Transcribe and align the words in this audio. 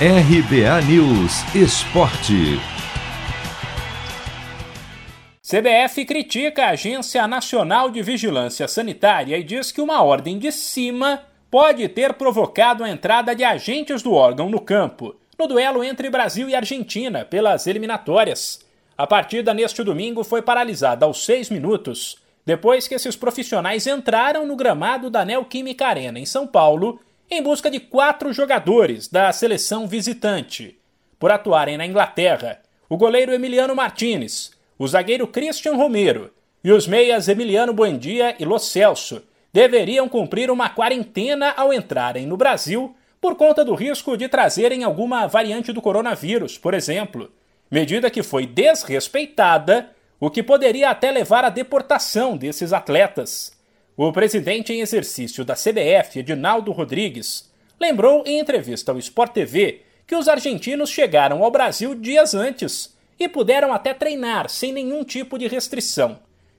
RBA 0.00 0.82
News 0.88 1.54
Esporte. 1.54 2.58
CBF 5.40 6.04
critica 6.04 6.64
a 6.64 6.70
Agência 6.70 7.24
Nacional 7.28 7.88
de 7.92 8.02
Vigilância 8.02 8.66
Sanitária 8.66 9.38
e 9.38 9.44
diz 9.44 9.70
que 9.70 9.80
uma 9.80 10.02
ordem 10.02 10.36
de 10.36 10.50
cima 10.50 11.22
pode 11.48 11.88
ter 11.88 12.14
provocado 12.14 12.82
a 12.82 12.90
entrada 12.90 13.36
de 13.36 13.44
agentes 13.44 14.02
do 14.02 14.14
órgão 14.14 14.50
no 14.50 14.60
campo, 14.60 15.14
no 15.38 15.46
duelo 15.46 15.84
entre 15.84 16.10
Brasil 16.10 16.48
e 16.48 16.56
Argentina 16.56 17.24
pelas 17.24 17.68
eliminatórias. 17.68 18.66
A 18.98 19.06
partida 19.06 19.54
neste 19.54 19.84
domingo 19.84 20.24
foi 20.24 20.42
paralisada 20.42 21.06
aos 21.06 21.24
seis 21.24 21.48
minutos, 21.48 22.18
depois 22.44 22.88
que 22.88 22.96
esses 22.96 23.14
profissionais 23.14 23.86
entraram 23.86 24.44
no 24.44 24.56
gramado 24.56 25.08
da 25.08 25.24
Neoquímica 25.24 25.86
Arena, 25.86 26.18
em 26.18 26.26
São 26.26 26.48
Paulo, 26.48 26.98
em 27.30 27.42
busca 27.42 27.70
de 27.70 27.80
quatro 27.80 28.32
jogadores 28.32 29.08
da 29.08 29.32
seleção 29.32 29.86
visitante. 29.86 30.78
Por 31.18 31.30
atuarem 31.30 31.76
na 31.76 31.86
Inglaterra, 31.86 32.60
o 32.88 32.96
goleiro 32.96 33.32
Emiliano 33.32 33.74
Martinez, 33.74 34.52
o 34.78 34.86
zagueiro 34.86 35.26
Christian 35.26 35.74
Romero 35.74 36.30
e 36.62 36.70
os 36.70 36.86
meias 36.86 37.28
Emiliano 37.28 37.72
Buendia 37.72 38.34
e 38.38 38.44
Lo 38.44 38.58
Celso 38.58 39.22
deveriam 39.52 40.08
cumprir 40.08 40.50
uma 40.50 40.68
quarentena 40.68 41.52
ao 41.56 41.72
entrarem 41.72 42.26
no 42.26 42.36
Brasil 42.36 42.94
por 43.20 43.36
conta 43.36 43.64
do 43.64 43.74
risco 43.74 44.16
de 44.16 44.28
trazerem 44.28 44.84
alguma 44.84 45.26
variante 45.26 45.72
do 45.72 45.80
coronavírus, 45.80 46.58
por 46.58 46.74
exemplo, 46.74 47.30
medida 47.70 48.10
que 48.10 48.22
foi 48.22 48.46
desrespeitada, 48.46 49.90
o 50.20 50.30
que 50.30 50.42
poderia 50.42 50.90
até 50.90 51.10
levar 51.10 51.44
à 51.44 51.48
deportação 51.48 52.36
desses 52.36 52.72
atletas. 52.72 53.53
O 53.96 54.10
presidente 54.10 54.72
em 54.72 54.80
exercício 54.80 55.44
da 55.44 55.54
CBF, 55.54 56.18
Edinaldo 56.18 56.72
Rodrigues, 56.72 57.48
lembrou 57.80 58.24
em 58.26 58.40
entrevista 58.40 58.90
ao 58.90 58.98
Sport 58.98 59.32
TV 59.32 59.82
que 60.04 60.16
os 60.16 60.26
argentinos 60.26 60.90
chegaram 60.90 61.44
ao 61.44 61.50
Brasil 61.52 61.94
dias 61.94 62.34
antes 62.34 62.92
e 63.20 63.28
puderam 63.28 63.72
até 63.72 63.94
treinar 63.94 64.50
sem 64.50 64.72
nenhum 64.72 65.04
tipo 65.04 65.38
de 65.38 65.46
restrição, 65.46 66.18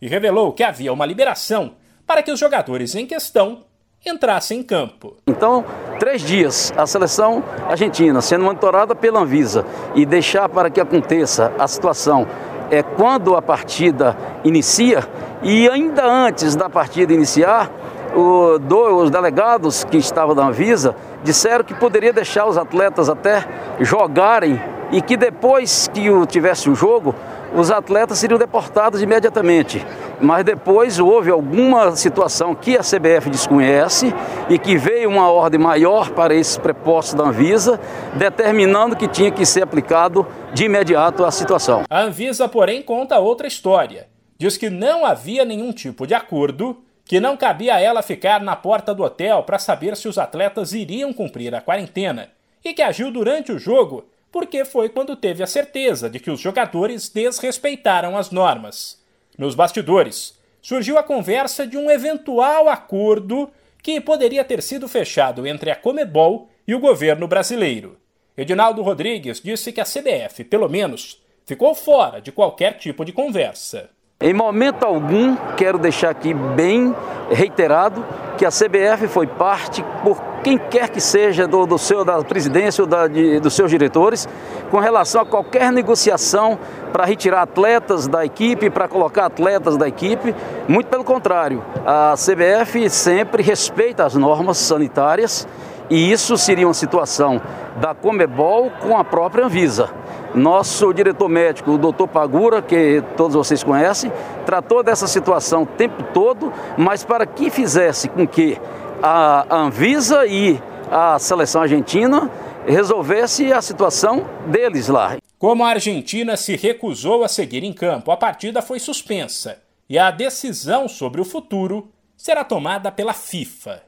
e 0.00 0.06
revelou 0.06 0.52
que 0.52 0.62
havia 0.62 0.92
uma 0.92 1.04
liberação 1.04 1.74
para 2.06 2.22
que 2.22 2.30
os 2.30 2.38
jogadores 2.38 2.94
em 2.94 3.06
questão 3.06 3.64
entrassem 4.06 4.60
em 4.60 4.62
campo. 4.62 5.16
Então, 5.26 5.64
três 5.98 6.22
dias, 6.22 6.72
a 6.76 6.86
seleção 6.86 7.42
argentina 7.68 8.20
sendo 8.22 8.44
monitorada 8.44 8.94
pela 8.94 9.18
Anvisa 9.18 9.66
e 9.96 10.06
deixar 10.06 10.48
para 10.48 10.70
que 10.70 10.80
aconteça 10.80 11.52
a 11.58 11.66
situação 11.66 12.24
é 12.70 12.82
quando 12.82 13.34
a 13.34 13.42
partida 13.42 14.16
inicia 14.44 15.08
e 15.48 15.70
ainda 15.70 16.04
antes 16.04 16.56
da 16.56 16.68
partida 16.68 17.12
iniciar, 17.12 17.70
o, 18.16 18.58
do, 18.58 18.96
os 18.96 19.10
delegados 19.12 19.84
que 19.84 19.96
estavam 19.96 20.34
da 20.34 20.44
Anvisa 20.44 20.96
disseram 21.22 21.62
que 21.62 21.72
poderia 21.72 22.12
deixar 22.12 22.46
os 22.46 22.58
atletas 22.58 23.08
até 23.08 23.46
jogarem 23.78 24.60
e 24.90 25.00
que 25.00 25.16
depois 25.16 25.88
que 25.94 26.08
tivesse 26.26 26.68
o 26.68 26.74
jogo, 26.74 27.14
os 27.54 27.70
atletas 27.70 28.18
seriam 28.18 28.40
deportados 28.40 29.00
imediatamente. 29.00 29.86
Mas 30.20 30.44
depois 30.44 30.98
houve 30.98 31.30
alguma 31.30 31.94
situação 31.94 32.52
que 32.52 32.76
a 32.76 32.80
CBF 32.80 33.30
desconhece 33.30 34.12
e 34.50 34.58
que 34.58 34.76
veio 34.76 35.08
uma 35.08 35.30
ordem 35.30 35.60
maior 35.60 36.10
para 36.10 36.34
esses 36.34 36.58
prepostos 36.58 37.14
da 37.14 37.22
Anvisa, 37.22 37.78
determinando 38.14 38.96
que 38.96 39.06
tinha 39.06 39.30
que 39.30 39.46
ser 39.46 39.62
aplicado 39.62 40.26
de 40.52 40.64
imediato 40.64 41.24
a 41.24 41.30
situação. 41.30 41.84
A 41.88 42.00
Anvisa, 42.00 42.48
porém, 42.48 42.82
conta 42.82 43.20
outra 43.20 43.46
história. 43.46 44.08
Diz 44.38 44.56
que 44.56 44.68
não 44.68 45.06
havia 45.06 45.44
nenhum 45.44 45.72
tipo 45.72 46.06
de 46.06 46.14
acordo, 46.14 46.82
que 47.04 47.20
não 47.20 47.36
cabia 47.36 47.76
a 47.76 47.80
ela 47.80 48.02
ficar 48.02 48.40
na 48.42 48.54
porta 48.56 48.94
do 48.94 49.02
hotel 49.02 49.42
para 49.44 49.58
saber 49.58 49.96
se 49.96 50.08
os 50.08 50.18
atletas 50.18 50.72
iriam 50.72 51.12
cumprir 51.12 51.54
a 51.54 51.60
quarentena 51.60 52.30
e 52.64 52.74
que 52.74 52.82
agiu 52.82 53.10
durante 53.10 53.52
o 53.52 53.58
jogo 53.58 54.06
porque 54.30 54.64
foi 54.64 54.88
quando 54.88 55.16
teve 55.16 55.42
a 55.42 55.46
certeza 55.46 56.10
de 56.10 56.20
que 56.20 56.30
os 56.30 56.40
jogadores 56.40 57.08
desrespeitaram 57.08 58.18
as 58.18 58.30
normas. 58.30 59.02
Nos 59.38 59.54
bastidores, 59.54 60.38
surgiu 60.60 60.98
a 60.98 61.02
conversa 61.02 61.66
de 61.66 61.78
um 61.78 61.90
eventual 61.90 62.68
acordo 62.68 63.50
que 63.82 64.00
poderia 64.00 64.44
ter 64.44 64.62
sido 64.62 64.88
fechado 64.88 65.46
entre 65.46 65.70
a 65.70 65.76
Comebol 65.76 66.50
e 66.66 66.74
o 66.74 66.80
governo 66.80 67.26
brasileiro. 67.26 67.96
Edinaldo 68.36 68.82
Rodrigues 68.82 69.40
disse 69.40 69.72
que 69.72 69.80
a 69.80 69.84
CBF, 69.84 70.44
pelo 70.44 70.68
menos, 70.68 71.22
ficou 71.46 71.74
fora 71.74 72.20
de 72.20 72.32
qualquer 72.32 72.76
tipo 72.76 73.04
de 73.04 73.12
conversa. 73.12 73.88
Em 74.18 74.32
momento 74.32 74.82
algum, 74.82 75.36
quero 75.58 75.76
deixar 75.76 76.08
aqui 76.08 76.32
bem 76.32 76.96
reiterado 77.30 78.02
que 78.38 78.46
a 78.46 78.48
CBF 78.48 79.08
foi 79.08 79.26
parte 79.26 79.84
por 80.02 80.18
quem 80.42 80.56
quer 80.56 80.88
que 80.88 81.02
seja 81.02 81.46
do, 81.46 81.66
do 81.66 81.76
seu, 81.76 82.02
da 82.02 82.22
presidência 82.24 82.82
ou 82.82 82.88
da, 82.88 83.06
de, 83.08 83.38
dos 83.40 83.52
seus 83.52 83.70
diretores 83.70 84.26
com 84.70 84.78
relação 84.78 85.20
a 85.20 85.26
qualquer 85.26 85.70
negociação 85.70 86.58
para 86.94 87.04
retirar 87.04 87.42
atletas 87.42 88.08
da 88.08 88.24
equipe, 88.24 88.70
para 88.70 88.88
colocar 88.88 89.26
atletas 89.26 89.76
da 89.76 89.86
equipe. 89.86 90.34
Muito 90.66 90.86
pelo 90.86 91.04
contrário, 91.04 91.62
a 91.84 92.14
CBF 92.14 92.88
sempre 92.88 93.42
respeita 93.42 94.06
as 94.06 94.14
normas 94.14 94.56
sanitárias 94.56 95.46
e 95.90 96.10
isso 96.10 96.38
seria 96.38 96.66
uma 96.66 96.72
situação 96.72 97.38
da 97.76 97.94
Comebol 97.94 98.70
com 98.80 98.96
a 98.96 99.04
própria 99.04 99.44
Anvisa. 99.44 99.90
Nosso 100.36 100.92
diretor 100.92 101.30
médico, 101.30 101.70
o 101.70 101.78
doutor 101.78 102.06
Pagura, 102.06 102.60
que 102.60 103.02
todos 103.16 103.34
vocês 103.34 103.64
conhecem, 103.64 104.12
tratou 104.44 104.82
dessa 104.82 105.06
situação 105.06 105.62
o 105.62 105.66
tempo 105.66 106.02
todo, 106.12 106.52
mas 106.76 107.02
para 107.02 107.24
que 107.24 107.48
fizesse 107.48 108.06
com 108.06 108.28
que 108.28 108.60
a 109.02 109.46
Anvisa 109.50 110.26
e 110.26 110.60
a 110.90 111.18
seleção 111.18 111.62
argentina 111.62 112.30
resolvesse 112.66 113.50
a 113.50 113.62
situação 113.62 114.28
deles 114.46 114.88
lá. 114.88 115.16
Como 115.38 115.64
a 115.64 115.70
Argentina 115.70 116.36
se 116.36 116.54
recusou 116.54 117.24
a 117.24 117.28
seguir 117.28 117.64
em 117.64 117.72
campo, 117.72 118.10
a 118.10 118.16
partida 118.16 118.60
foi 118.60 118.78
suspensa 118.78 119.62
e 119.88 119.98
a 119.98 120.10
decisão 120.10 120.86
sobre 120.86 121.18
o 121.18 121.24
futuro 121.24 121.90
será 122.14 122.44
tomada 122.44 122.92
pela 122.92 123.14
FIFA. 123.14 123.82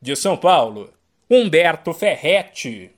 De 0.00 0.16
São 0.16 0.34
Paulo, 0.34 0.88
Humberto 1.30 1.92
Ferretti. 1.92 2.93